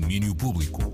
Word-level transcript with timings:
Domínio 0.00 0.34
Público. 0.34 0.92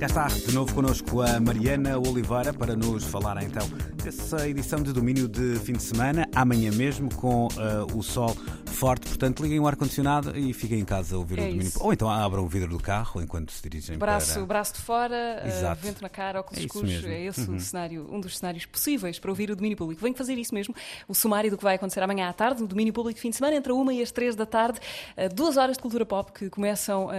Cá 0.00 0.06
está 0.06 0.26
de 0.26 0.52
novo 0.52 0.74
connosco 0.74 1.22
a 1.22 1.38
Mariana 1.38 1.96
Oliveira 1.96 2.52
para 2.52 2.74
nos 2.74 3.04
falar 3.04 3.40
então 3.40 3.64
dessa 4.02 4.48
edição 4.48 4.82
de 4.82 4.92
domínio 4.92 5.28
de 5.28 5.54
fim 5.60 5.74
de 5.74 5.82
semana, 5.84 6.28
amanhã 6.34 6.72
mesmo, 6.72 7.08
com 7.14 7.46
uh, 7.46 7.96
o 7.96 8.02
sol 8.02 8.36
forte. 8.76 9.06
Portanto, 9.08 9.42
liguem 9.42 9.58
o 9.58 9.66
ar-condicionado 9.66 10.36
e 10.38 10.52
fiquem 10.52 10.78
em 10.80 10.84
casa 10.84 11.16
a 11.16 11.18
ouvir 11.18 11.38
É 11.38 11.42
o 11.42 11.44
domínio. 11.46 11.66
isso. 11.68 11.82
Ou 11.82 11.92
então 11.92 12.08
abram 12.10 12.44
o 12.44 12.48
vidro 12.48 12.68
do 12.68 12.78
carro 12.78 13.20
enquanto 13.22 13.50
se 13.50 13.62
dirigem 13.62 13.96
Braço, 13.98 14.34
para. 14.34 14.44
braço 14.46 14.74
de 14.74 14.80
fora, 14.80 15.42
uh, 15.42 15.48
Exato. 15.48 15.82
vento 15.82 16.02
na 16.02 16.08
cara, 16.08 16.40
óculos 16.40 16.58
É 16.58 16.60
isso 16.60 16.66
escuros. 16.76 16.90
mesmo. 16.90 17.08
É 17.08 17.24
esse 17.24 17.40
Uhum. 17.48 17.56
o 17.56 17.60
cenário, 17.60 18.06
um 18.10 18.20
dos 18.20 18.38
cenários 18.38 18.66
possíveis 18.66 19.18
para 19.18 19.30
ouvir 19.30 19.50
o 19.50 19.56
domínio 19.56 19.76
público. 19.76 20.00
Venho 20.02 20.14
fazer 20.14 20.34
isso 20.38 20.54
mesmo, 20.54 20.74
o 21.08 21.14
sumário 21.14 21.50
do 21.50 21.56
que 21.56 21.64
vai 21.64 21.76
acontecer 21.76 22.02
amanhã 22.02 22.28
à 22.28 22.32
tarde, 22.32 22.60
no 22.60 22.66
domínio 22.68 22.92
público 22.92 23.16
de 23.16 23.20
fim 23.22 23.30
de 23.30 23.36
semana, 23.36 23.56
entre 23.56 23.72
a 23.72 23.74
uma 23.74 23.92
e 23.94 24.02
as 24.02 24.10
três 24.10 24.36
da 24.36 24.44
tarde, 24.46 24.78
uh, 25.16 25.34
duas 25.34 25.56
horas 25.56 25.76
de 25.76 25.82
cultura 25.82 26.04
pop 26.04 26.30
que 26.32 26.50
começam, 26.50 27.06
uh, 27.06 27.10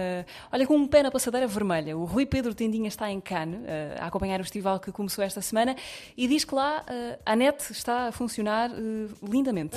olha, 0.52 0.66
com 0.66 0.76
um 0.76 0.86
pé 0.86 1.02
na 1.02 1.10
passadeira 1.10 1.46
vermelha. 1.46 1.96
O 1.96 2.04
Rui 2.04 2.24
Pedro 2.26 2.54
Tendinha 2.54 2.88
está 2.88 3.10
em 3.10 3.20
Cannes, 3.20 3.58
uh, 3.60 4.00
a 4.02 4.06
acompanhar 4.06 4.40
o 4.40 4.44
festival 4.44 4.78
que 4.78 4.92
começou 4.92 5.24
esta 5.24 5.40
semana 5.40 5.74
e 6.16 6.28
diz 6.28 6.44
que 6.44 6.54
lá 6.54 6.82
uh, 6.88 7.18
a 7.26 7.34
net 7.36 7.72
está 7.72 8.08
a 8.08 8.12
funcionar 8.12 8.70
uh, 8.70 9.08
lindamente. 9.28 9.76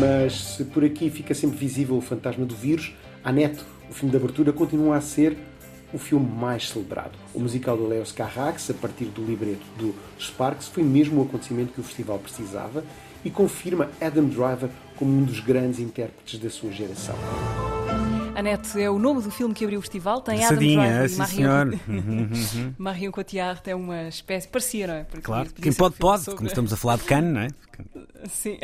Mas 0.00 0.32
se 0.56 0.64
por 0.64 0.82
aqui 0.82 1.10
fica 1.10 1.34
sempre 1.34 1.58
visível 1.58 1.96
o 1.96 2.00
fantasma 2.00 2.46
do 2.46 2.54
vírus, 2.54 2.94
a 3.22 3.30
Neto, 3.30 3.64
o 3.90 3.92
filme 3.92 4.10
de 4.10 4.16
abertura, 4.16 4.50
continua 4.50 4.96
a 4.96 5.00
ser 5.02 5.36
o 5.92 5.98
filme 5.98 6.26
mais 6.26 6.70
celebrado. 6.70 7.12
O 7.34 7.40
musical 7.40 7.76
do 7.76 7.86
Leos 7.86 8.10
Carrax, 8.10 8.70
a 8.70 8.74
partir 8.74 9.06
do 9.06 9.22
libreto 9.22 9.66
do 9.76 9.94
Sparks, 10.18 10.68
foi 10.68 10.82
mesmo 10.82 11.20
o 11.20 11.24
acontecimento 11.24 11.72
que 11.74 11.80
o 11.80 11.84
festival 11.84 12.18
precisava 12.18 12.82
e 13.24 13.30
confirma 13.30 13.90
Adam 14.00 14.24
Driver 14.26 14.70
como 14.96 15.12
um 15.12 15.22
dos 15.22 15.40
grandes 15.40 15.80
intérpretes 15.80 16.38
da 16.40 16.48
sua 16.48 16.72
geração. 16.72 17.14
Annette 18.34 18.80
é 18.80 18.88
o 18.88 18.98
nome 18.98 19.20
do 19.20 19.30
filme 19.30 19.52
que 19.52 19.64
abriu 19.64 19.80
o 19.80 19.82
festival. 19.82 20.22
Tem 20.22 20.36
Adam 20.36 20.48
Passadinha, 20.48 20.80
Driver 20.82 21.02
é, 21.02 21.04
e 21.04 21.08
sim, 21.08 21.18
Marion, 21.18 21.26
senhor. 21.36 21.80
Uhum, 21.88 22.30
uhum. 22.30 22.74
Marion 22.78 23.10
Cotillard 23.10 23.60
é 23.66 23.74
uma 23.74 24.08
espécie... 24.08 24.48
Parecia, 24.48 24.86
não 24.86 24.94
é? 24.94 25.04
Porque 25.04 25.20
Claro, 25.20 25.48
podia 25.50 25.62
quem 25.62 25.72
pode, 25.74 25.96
um 25.96 25.98
pode, 25.98 26.22
sobre- 26.22 26.36
como 26.38 26.48
estamos 26.48 26.72
a 26.72 26.76
falar 26.76 26.96
de 26.96 27.04
Cannes, 27.04 27.34
não 27.34 27.40
é? 27.42 27.48
Sim. 28.28 28.58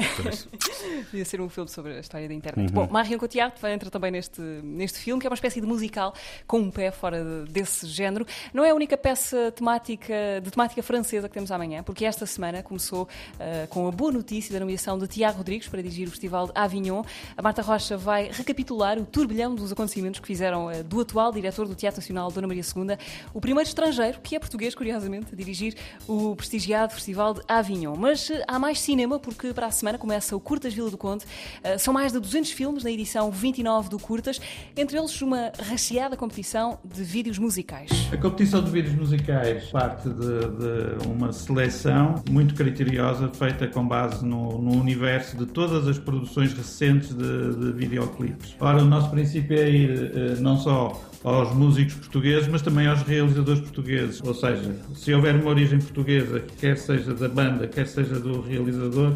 Podia 1.11 1.25
ser 1.25 1.41
um 1.41 1.49
filme 1.49 1.69
sobre 1.71 1.95
a 1.97 2.01
história 2.01 2.27
da 2.29 2.33
Uhum. 2.33 2.39
internet. 2.39 2.73
Bom, 2.73 2.89
Marion 2.91 3.19
Cotillard 3.19 3.55
vai 3.61 3.73
entrar 3.73 3.91
também 3.91 4.11
neste, 4.11 4.41
neste 4.41 4.99
filme, 4.99 5.21
que 5.21 5.27
é 5.27 5.31
uma 5.31 5.35
espécie 5.35 5.61
de 5.61 5.67
musical 5.67 6.13
com 6.47 6.59
um 6.59 6.71
pé 6.71 6.91
fora 6.91 7.23
de- 7.25 7.53
desse 7.53 7.87
género. 7.87 8.27
Não 8.53 8.65
é 8.65 8.71
a 8.71 8.75
única 8.75 8.97
peça 8.97 9.51
temática, 9.53 10.15
de 10.43 10.51
temática 10.51 10.83
francesa 10.83 11.29
que 11.29 11.35
temos 11.35 11.51
amanhã, 11.51 11.83
porque 11.83 12.05
esta 12.05 12.27
semana 12.27 12.63
começou 12.63 13.09
ah, 13.41 13.67
com 13.69 13.87
a 13.89 13.91
boa 13.91 14.13
notícia 14.13 14.53
da 14.53 14.61
nomeação 14.61 14.99
de 14.99 15.07
Tiago 15.07 15.39
Rodrigues 15.39 15.69
para 15.69 15.81
dirigir 15.83 16.09
o 16.09 16.11
Festival 16.11 16.47
de 16.47 16.53
Avignon. 16.55 17.03
A 17.37 17.43
Marta 17.43 17.63
Rocha 17.63 17.97
vai 17.97 18.31
recapitular 18.33 18.99
o 18.99 19.07
turbilhão 19.07 19.55
dos 19.55 19.73
acontecimentos 19.73 20.21
que 20.21 20.27
fizeram 20.27 20.69
ah, 20.69 20.83
do 20.83 21.01
atual 21.01 21.33
diretor 21.33 21.67
do 21.67 21.75
Teatro 21.75 22.01
Nacional, 22.01 22.31
Dona 22.31 22.47
Maria 22.47 22.63
II, 22.63 22.97
o 23.33 23.41
primeiro 23.41 23.69
estrangeiro, 23.69 24.21
que 24.23 24.37
é 24.37 24.39
português, 24.39 24.75
curiosamente, 24.75 25.29
a 25.33 25.37
dirigir 25.37 25.75
o 26.07 26.35
prestigiado 26.37 26.93
Festival 26.95 27.35
de 27.35 27.41
Avignon. 27.49 27.97
Mas 27.97 28.31
ah, 28.31 28.45
há 28.57 28.59
mais 28.59 28.81
cinema, 28.81 29.19
porque 29.19 29.46
para 29.55 29.67
a 29.67 29.71
semana 29.71 29.99
começa 29.99 30.35
o 30.37 30.41
Curtas 30.41 30.75
Vila 30.75 30.91
do 30.91 30.99
Conde. 30.99 31.25
Ah, 31.63 31.79
são 31.79 31.93
mais 31.93 32.13
de 32.13 32.21
200 32.21 32.51
filmes 32.51 32.85
na 32.85 32.91
edição 32.91 33.31
29 33.31 33.89
do 33.89 33.99
Curtas, 33.99 34.41
entre 34.77 34.99
eles 34.99 35.21
uma 35.23 35.53
recheada 35.59 36.17
competição 36.17 36.79
de 36.85 37.03
vídeos 37.03 37.39
musicais. 37.39 37.91
A 38.13 38.17
competição 38.17 38.63
de 38.63 38.71
vídeos 38.71 38.95
musicais 38.95 39.65
parte 39.71 40.09
de, 40.09 40.15
de 40.17 41.09
uma 41.09 41.33
seleção 41.33 42.23
muito 42.31 42.55
criteriosa 42.55 43.29
feita 43.29 43.67
com 43.67 43.87
base 43.87 44.25
no, 44.25 44.59
no 44.59 44.81
universo 44.81 45.37
de 45.37 45.47
todas 45.47 45.87
as 45.89 45.99
produções 45.99 46.53
recentes 46.53 47.15
de, 47.15 47.55
de 47.55 47.73
videoclipes. 47.73 48.57
Ora, 48.61 48.83
o 48.83 48.85
nosso 48.85 49.11
princípio 49.11 49.59
é 49.59 49.71
ir 49.71 50.13
eh, 50.15 50.41
não 50.41 50.57
só 50.57 51.01
aos 51.25 51.53
músicos 51.55 51.95
portugueses, 51.95 52.47
mas 52.49 52.63
também 52.63 52.87
aos 52.87 53.03
realizadores 53.03 53.61
portugueses. 53.61 54.23
Ou 54.25 54.33
seja, 54.33 54.77
se 54.95 55.13
houver 55.13 55.35
uma 55.35 55.51
origem 55.51 55.79
portuguesa, 55.79 56.43
quer 56.59 56.77
seja 56.77 57.13
da 57.15 57.29
banda, 57.29 57.67
quer 57.67 57.87
seja 57.87 58.21
do 58.21 58.41
realizador, 58.41 59.15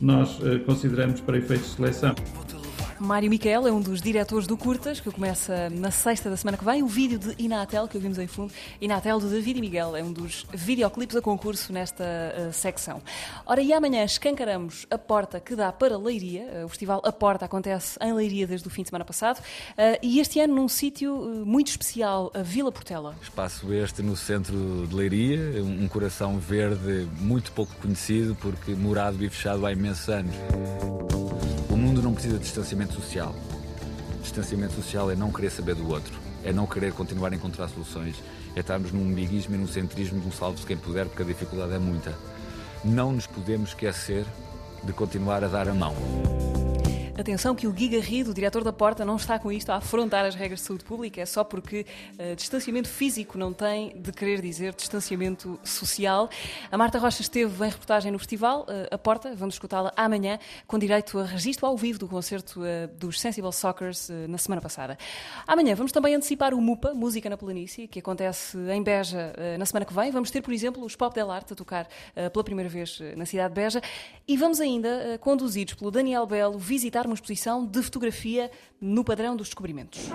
nós 0.00 0.38
eh, 0.44 0.58
consideramos 0.58 1.20
para 1.20 1.38
efeitos 1.38 1.70
de 1.70 1.76
seleção. 1.76 2.14
Mário 3.00 3.30
Miquel 3.30 3.66
é 3.66 3.72
um 3.72 3.80
dos 3.80 4.00
diretores 4.00 4.46
do 4.46 4.56
Curtas, 4.56 5.00
que 5.00 5.10
começa 5.10 5.70
na 5.70 5.90
sexta 5.90 6.28
da 6.28 6.36
semana 6.36 6.56
que 6.56 6.64
vem. 6.64 6.82
O 6.82 6.86
vídeo 6.86 7.18
de 7.18 7.34
Inatel, 7.38 7.86
que 7.86 7.96
ouvimos 7.96 8.18
em 8.18 8.26
fundo, 8.26 8.52
Inatel 8.80 9.20
do 9.20 9.28
David 9.28 9.58
e 9.58 9.60
Miguel, 9.60 9.96
é 9.96 10.02
um 10.02 10.12
dos 10.12 10.46
videoclipes 10.52 11.16
a 11.16 11.22
concurso 11.22 11.72
nesta 11.72 12.04
eh, 12.04 12.50
secção. 12.52 13.00
Ora, 13.46 13.60
e 13.60 13.72
amanhã 13.72 14.04
escancaramos 14.04 14.86
a 14.90 14.98
porta 14.98 15.38
que 15.40 15.54
dá 15.54 15.70
para 15.70 15.96
Leiria. 15.96 16.42
Eh, 16.52 16.64
o 16.64 16.68
festival 16.68 17.00
A 17.04 17.12
Porta 17.12 17.44
acontece 17.44 17.98
em 18.02 18.12
Leiria 18.12 18.46
desde 18.46 18.66
o 18.66 18.70
fim 18.70 18.82
de 18.82 18.88
semana 18.88 19.04
passado. 19.04 19.40
eh, 19.76 19.98
e 20.02 20.18
este 20.20 20.40
ano 20.40 20.54
num 20.54 20.68
sítio 20.68 21.14
muito 21.46 21.68
especial, 21.68 22.30
a 22.34 22.42
Vila 22.42 22.72
Portela. 22.72 23.14
Espaço 23.22 23.72
este 23.72 24.02
no 24.02 24.16
centro 24.16 24.86
de 24.86 24.94
Leiria, 24.94 25.62
um 25.62 25.86
coração 25.88 26.38
verde 26.38 27.08
muito 27.20 27.52
pouco 27.52 27.74
conhecido 27.76 28.34
porque 28.40 28.72
morado 28.72 29.22
e 29.24 29.28
fechado 29.28 29.64
há 29.66 29.72
imensos 29.72 30.08
anos. 30.08 30.34
Precisa 32.18 32.36
de 32.36 32.44
distanciamento 32.46 32.94
social. 32.94 33.32
Distanciamento 34.20 34.72
social 34.72 35.08
é 35.08 35.14
não 35.14 35.30
querer 35.30 35.50
saber 35.50 35.76
do 35.76 35.88
outro, 35.88 36.18
é 36.42 36.52
não 36.52 36.66
querer 36.66 36.92
continuar 36.92 37.32
a 37.32 37.36
encontrar 37.36 37.68
soluções, 37.68 38.16
é 38.56 38.58
estarmos 38.58 38.90
num 38.90 39.14
biguismo 39.14 39.54
e 39.54 39.58
num 39.58 39.68
centrismo 39.68 40.20
de 40.20 40.26
um 40.26 40.32
salve-se 40.32 40.66
quem 40.66 40.76
puder, 40.76 41.06
porque 41.06 41.22
a 41.22 41.24
dificuldade 41.24 41.74
é 41.74 41.78
muita. 41.78 42.18
Não 42.84 43.12
nos 43.12 43.28
podemos 43.28 43.68
esquecer 43.68 44.26
de 44.82 44.92
continuar 44.92 45.44
a 45.44 45.46
dar 45.46 45.68
a 45.68 45.74
mão. 45.74 45.94
Atenção 47.18 47.52
que 47.52 47.66
o 47.66 47.72
Gui 47.72 47.88
Garrido, 47.88 48.30
o 48.30 48.34
diretor 48.34 48.62
da 48.62 48.72
Porta, 48.72 49.04
não 49.04 49.16
está 49.16 49.40
com 49.40 49.50
isto 49.50 49.70
a 49.70 49.74
afrontar 49.74 50.24
as 50.24 50.36
regras 50.36 50.60
de 50.60 50.66
saúde 50.66 50.84
pública, 50.84 51.20
é 51.20 51.26
só 51.26 51.42
porque 51.42 51.84
eh, 52.16 52.36
distanciamento 52.36 52.88
físico 52.88 53.36
não 53.36 53.52
tem 53.52 53.92
de 54.00 54.12
querer 54.12 54.40
dizer 54.40 54.72
distanciamento 54.72 55.58
social. 55.64 56.30
A 56.70 56.78
Marta 56.78 56.96
Rocha 56.96 57.20
esteve 57.20 57.66
em 57.66 57.70
reportagem 57.70 58.12
no 58.12 58.20
festival, 58.20 58.64
eh, 58.68 58.88
a 58.92 58.96
Porta, 58.96 59.34
vamos 59.34 59.56
escutá-la 59.56 59.92
amanhã, 59.96 60.38
com 60.64 60.78
direito 60.78 61.18
a 61.18 61.24
registro 61.24 61.66
ao 61.66 61.76
vivo 61.76 61.98
do 61.98 62.06
concerto 62.06 62.64
eh, 62.64 62.86
dos 62.86 63.20
Sensible 63.20 63.52
Soccers 63.52 64.10
na 64.28 64.38
semana 64.38 64.62
passada. 64.62 64.96
Amanhã 65.44 65.74
vamos 65.74 65.90
também 65.90 66.14
antecipar 66.14 66.54
o 66.54 66.60
MUPA, 66.60 66.94
Música 66.94 67.28
na 67.28 67.36
Planície, 67.36 67.88
que 67.88 67.98
acontece 67.98 68.56
em 68.56 68.80
Beja 68.80 69.32
na 69.58 69.66
semana 69.66 69.84
que 69.84 69.92
vem. 69.92 70.12
Vamos 70.12 70.30
ter, 70.30 70.40
por 70.40 70.54
exemplo, 70.54 70.84
os 70.84 70.94
Pop 70.94 71.12
Del 71.12 71.32
Arte 71.32 71.52
a 71.52 71.56
tocar 71.56 71.88
pela 72.32 72.44
primeira 72.44 72.68
vez 72.68 73.00
na 73.16 73.26
cidade 73.26 73.52
de 73.52 73.60
Beja 73.60 73.82
e 74.26 74.36
vamos 74.36 74.60
ainda, 74.60 75.18
conduzidos 75.20 75.74
pelo 75.74 75.90
Daniel 75.90 76.24
Belo, 76.24 76.58
visitar 76.58 77.07
uma 77.08 77.14
exposição 77.14 77.64
de 77.64 77.82
fotografia 77.82 78.50
no 78.80 79.02
padrão 79.02 79.36
dos 79.36 79.48
descobrimentos. 79.48 80.10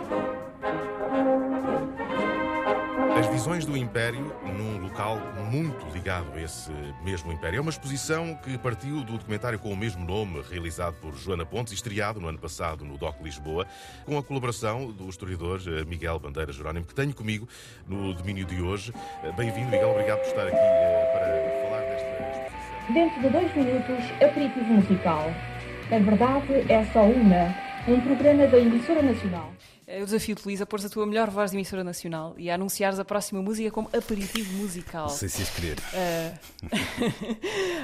As 3.18 3.28
visões 3.28 3.66
do 3.66 3.78
Império 3.78 4.36
num 4.58 4.82
local 4.82 5.20
muito 5.52 5.86
ligado 5.94 6.34
a 6.34 6.42
esse 6.42 6.72
mesmo 7.04 7.32
Império. 7.32 7.58
É 7.58 7.62
uma 7.62 7.70
exposição 7.70 8.36
que 8.36 8.58
partiu 8.58 9.04
do 9.04 9.14
documentário 9.18 9.60
com 9.60 9.72
o 9.72 9.78
mesmo 9.78 10.04
nome, 10.04 10.44
realizado 10.50 10.96
por 10.96 11.16
Joana 11.16 11.46
Pontes 11.46 11.74
e 11.74 11.76
estreado 11.76 12.20
no 12.20 12.28
ano 12.28 12.40
passado 12.40 12.84
no 12.84 12.98
DOC 12.98 13.24
Lisboa, 13.24 13.68
com 14.06 14.18
a 14.18 14.24
colaboração 14.24 14.92
do 14.92 15.08
historiador 15.08 15.62
eh, 15.68 15.86
Miguel 15.86 16.20
Bandeira 16.20 16.52
Jerónimo, 16.52 16.86
que 16.86 16.96
tenho 16.96 17.14
comigo 17.14 17.48
no 17.88 18.14
domínio 18.14 18.46
de 18.46 18.62
hoje. 18.62 18.94
Eh, 19.24 19.32
Bem-vindo, 19.34 19.70
Miguel, 19.70 19.92
obrigado 19.92 20.20
por 20.20 20.28
estar 20.28 20.48
aqui 20.48 20.56
eh, 20.58 21.12
para 21.14 21.70
falar 21.70 21.82
desta 21.82 22.10
exposição. 22.10 22.94
Dentro 22.94 23.22
de 23.22 23.30
dois 23.30 23.56
minutos, 23.56 24.06
aperitivo 24.22 24.74
musical. 24.74 25.32
A 25.92 26.00
verdade 26.00 26.66
é 26.70 26.86
só 26.94 27.04
uma. 27.04 27.54
Um 27.88 28.00
programa 28.00 28.48
da 28.48 28.58
emissora 28.58 29.02
nacional. 29.02 29.52
Eu 29.96 30.06
desafio-te, 30.06 30.44
Luís, 30.44 30.60
a 30.60 30.66
pôr 30.66 30.84
a 30.84 30.90
tua 30.90 31.06
melhor 31.06 31.30
voz 31.30 31.52
de 31.52 31.58
emissora 31.58 31.84
nacional 31.84 32.34
e 32.36 32.50
a 32.50 32.56
anunciares 32.56 32.98
a 32.98 33.06
próxima 33.06 33.44
música 33.44 33.70
como 33.70 33.88
aperitivo 33.96 34.52
musical. 34.58 35.08
Não 35.08 35.16
sei 35.16 35.30
se 35.30 35.52
querer. 35.52 35.78
Uh, 35.78 37.44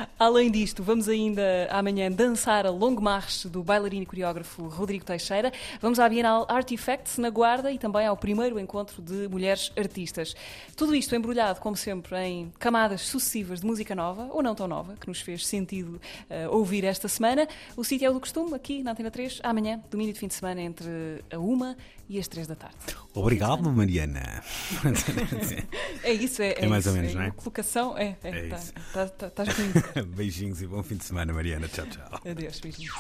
Além 0.18 0.50
disto, 0.50 0.82
vamos 0.82 1.08
ainda 1.08 1.68
amanhã 1.70 2.12
dançar 2.12 2.66
a 2.66 2.72
Long 2.72 3.00
Marche 3.00 3.48
do 3.48 3.62
bailarino 3.62 4.04
e 4.04 4.06
coreógrafo 4.08 4.68
Rodrigo 4.68 5.06
Teixeira. 5.06 5.52
Vamos 5.80 6.00
à 6.00 6.10
Bienal 6.10 6.48
Artifacts 6.50 7.20
na 7.20 7.30
Guarda 7.30 7.72
e 7.72 7.78
também 7.78 8.08
ao 8.08 8.18
primeiro 8.18 8.60
encontro 8.60 9.04
de 9.04 9.28
mulheres 9.28 9.72
artistas. 9.78 10.36
Tudo 10.76 10.96
isto 10.96 11.16
embrulhado, 11.16 11.62
como 11.62 11.78
sempre, 11.78 12.18
em 12.18 12.52
camadas 12.58 13.02
sucessivas 13.02 13.60
de 13.60 13.68
música 13.68 13.94
nova, 13.94 14.30
ou 14.32 14.42
não 14.42 14.56
tão 14.56 14.68
nova, 14.68 14.96
que 15.00 15.08
nos 15.08 15.22
fez 15.22 15.46
sentido 15.46 16.02
uh, 16.28 16.56
ouvir 16.56 16.86
esta 16.86 17.08
semana. 17.08 17.48
O 17.78 17.84
sítio 17.84 18.08
é 18.08 18.10
o 18.10 18.14
do 18.14 18.20
costume, 18.20 18.56
aqui 18.56 18.82
na 18.82 18.94
Antena 18.94 19.12
3, 19.12 19.42
amanhã, 19.44 19.80
domingo 19.92 20.12
de 20.12 20.20
fim 20.20 20.28
de 20.28 20.34
semana, 20.34 20.60
entre 20.60 20.90
a 21.32 21.38
uma 21.38 21.78
e 22.08 22.20
as 22.20 22.28
três 22.28 22.48
da 22.48 22.56
tarde. 22.56 22.76
Obrigado, 23.14 23.70
Mariana. 23.72 24.44
É 26.02 26.14
isso, 26.14 26.42
é, 26.42 26.56
É 26.58 26.68
mais 26.68 26.88
ou 26.88 26.94
menos, 26.94 27.12
é, 27.12 27.16
não 27.16 27.22
é? 27.24 27.28
A 27.28 27.32
colocação 27.32 27.98
é. 27.98 28.18
É 28.24 28.30
é, 28.30 28.48
tá, 28.48 28.56
isso. 28.58 28.74
tá, 28.94 29.08
tá, 29.08 29.28
Estás. 29.28 29.50
Beijinhos 30.16 30.62
e 30.62 30.68
bom 30.68 30.82
fim 30.82 30.96
de 30.96 31.04
semana, 31.04 31.34
Mariana. 31.34 31.68
Tchau, 31.68 31.86
tchau. 31.88 32.22
Adeus, 32.26 32.60
beijinhos. 32.60 32.96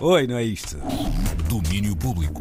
Oi, 0.00 0.26
não 0.26 0.36
é 0.36 0.42
isto? 0.42 0.78
Domínio 1.48 1.94
Público. 1.96 2.40